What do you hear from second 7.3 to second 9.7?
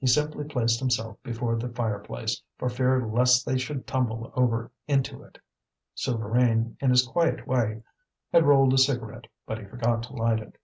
way, had rolled a cigarette, but he